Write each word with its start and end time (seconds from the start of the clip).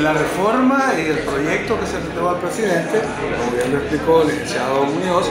la 0.00 0.12
reforma 0.12 0.92
y 0.98 1.08
el 1.08 1.18
proyecto 1.20 1.78
que 1.80 1.86
se 1.86 1.96
entregó 1.96 2.30
al 2.30 2.40
presidente, 2.40 3.00
como 3.00 3.56
ya 3.56 3.66
lo 3.68 3.78
explicó 3.78 4.22
el 4.22 4.28
licenciado 4.28 4.84
Muñoz, 4.84 5.30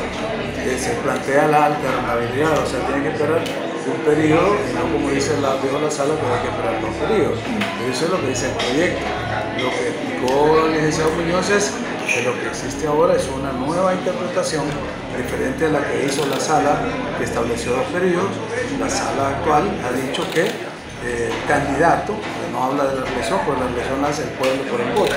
eh, 0.60 0.78
se 0.80 0.92
plantea 1.04 1.48
la 1.48 1.66
alternabilidad, 1.66 2.58
o 2.60 2.66
sea, 2.66 2.80
tiene 2.88 3.04
que 3.04 3.10
esperar 3.10 3.42
un 3.86 4.00
periodo, 4.02 4.56
y 4.56 4.74
no 4.74 4.82
como 4.92 5.12
dice 5.12 5.40
la, 5.42 5.58
dijo 5.62 5.80
la 5.80 5.92
sala, 5.92 6.16
que 6.16 6.26
hay 6.26 6.42
que 6.42 6.48
esperar 6.50 6.82
dos 6.82 6.96
periodos. 6.96 7.40
Eso 7.90 8.06
es 8.06 8.12
lo 8.12 8.22
que 8.22 8.28
dice 8.30 8.48
el 8.48 8.54
proyecto. 8.54 9.06
Lo 9.62 9.70
que 9.70 9.88
explicó 9.90 10.66
el 10.66 10.72
licenciado 10.74 11.12
Muñoz 11.12 11.50
es 11.52 11.72
que 12.12 12.22
lo 12.24 12.34
que 12.34 12.48
existe 12.48 12.88
ahora 12.88 13.16
es 13.16 13.28
una 13.30 13.52
nueva 13.52 13.94
interpretación 13.94 14.66
diferente 15.16 15.68
a 15.68 15.70
la 15.70 15.82
que 15.86 16.06
hizo 16.06 16.26
la 16.26 16.40
sala 16.40 16.80
que 17.18 17.24
estableció 17.24 17.78
los 17.78 17.86
periodos. 17.86 18.32
La 18.80 18.90
sala 18.90 19.30
actual 19.30 19.64
ha 19.86 19.92
dicho 19.92 20.24
que 20.34 20.75
candidato, 21.48 22.16
no 22.52 22.64
habla 22.64 22.86
de 22.86 23.02
la 23.02 23.08
elección, 23.08 23.40
porque 23.46 23.62
la 23.62 23.70
elección 23.70 24.04
hace 24.06 24.24
el 24.24 24.30
pueblo 24.30 24.64
por 24.72 24.82
el 24.82 24.92
voto, 24.94 25.16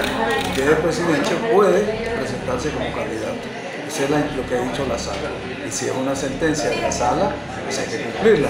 que 0.54 0.62
el 0.62 0.76
presidente 0.76 1.30
puede 1.52 1.80
presentarse 2.18 2.70
como 2.70 2.92
candidato. 2.92 3.46
Eso 3.88 4.04
es 4.04 4.10
lo 4.10 4.46
que 4.46 4.54
ha 4.54 4.60
dicho 4.60 4.84
la 4.86 4.98
sala. 4.98 5.32
Y 5.66 5.72
si 5.72 5.86
es 5.86 5.92
una 5.92 6.14
sentencia 6.14 6.68
de 6.68 6.76
la 6.82 6.92
sala, 6.92 7.32
pues 7.64 7.78
hay 7.78 7.86
que 7.86 8.02
cumplirla. 8.04 8.48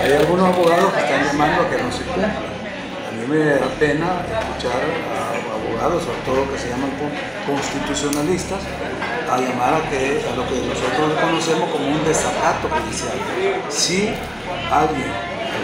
Hay 0.00 0.12
algunos 0.12 0.46
abogados 0.46 0.92
que 0.92 1.00
están 1.00 1.26
llamando 1.26 1.62
a 1.62 1.70
que 1.70 1.82
no 1.82 1.90
se 1.90 2.02
cumpla. 2.04 2.28
A 2.28 3.12
mí 3.12 3.26
me 3.28 3.44
da 3.44 3.66
pena 3.80 4.22
escuchar 4.22 4.78
a 5.10 5.56
abogados, 5.58 6.04
sobre 6.04 6.20
todo 6.22 6.52
que 6.52 6.58
se 6.58 6.68
llaman 6.68 6.90
constitucionalistas, 7.46 8.60
a 9.30 9.38
llamar 9.38 9.74
a, 9.74 9.90
que, 9.90 10.22
a 10.22 10.36
lo 10.36 10.46
que 10.46 10.54
nosotros 10.62 11.18
conocemos 11.20 11.68
como 11.70 11.88
un 11.88 12.04
desacato 12.04 12.68
judicial. 12.68 13.18
Si 13.68 14.14
alguien, 14.70 15.10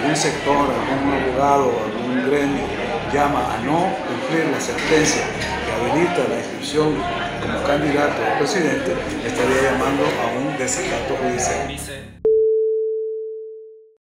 algún 0.02 0.16
sector, 0.16 0.56
algún 0.56 1.12
abogado, 1.12 1.70
algún 1.84 2.28
gremio 2.28 2.64
llama 3.12 3.54
a 3.54 3.58
no 3.60 3.86
cumplir 4.08 4.50
la 4.50 4.60
sentencia 4.60 5.22
que 5.64 5.72
habilita 5.72 6.28
la 6.28 6.38
inscripción 6.38 6.94
como 7.40 7.62
candidato 7.64 8.14
a 8.24 8.38
presidente, 8.38 8.94
estaría 9.24 9.70
llamando 9.70 10.02
a 10.02 10.38
un 10.38 10.58
desacato 10.58 11.14
judicial. 11.22 11.76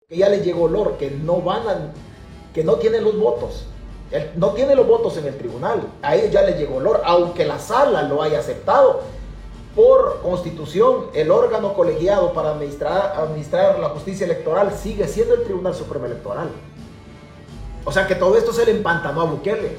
Ya 0.09 0.29
le 0.29 0.39
llegó 0.39 0.63
olor, 0.63 0.97
que 0.97 1.11
no 1.11 1.41
van 1.41 1.67
a, 1.67 1.93
que 2.53 2.63
no 2.63 2.75
tienen 2.75 3.03
los 3.03 3.17
votos. 3.17 3.65
no 4.35 4.52
tiene 4.53 4.75
los 4.75 4.87
votos 4.87 5.17
en 5.17 5.25
el 5.25 5.37
tribunal. 5.37 5.81
A 6.02 6.15
ellos 6.15 6.31
ya 6.31 6.43
le 6.43 6.53
llegó 6.53 6.77
olor, 6.77 7.02
aunque 7.03 7.45
la 7.45 7.59
sala 7.59 8.03
lo 8.03 8.23
haya 8.23 8.39
aceptado. 8.39 9.02
Por 9.75 10.21
constitución, 10.21 11.07
el 11.13 11.29
órgano 11.29 11.73
colegiado 11.73 12.33
para 12.33 12.51
administrar, 12.51 13.79
la 13.79 13.89
justicia 13.89 14.25
electoral 14.25 14.71
sigue 14.73 15.07
siendo 15.07 15.35
el 15.35 15.43
Tribunal 15.43 15.75
Supremo 15.75 16.05
Electoral. 16.05 16.49
O 17.85 17.91
sea 17.91 18.07
que 18.07 18.15
todo 18.15 18.35
esto 18.37 18.51
se 18.51 18.65
le 18.65 18.71
empantanó 18.71 19.21
a 19.21 19.25
Bukele. 19.25 19.77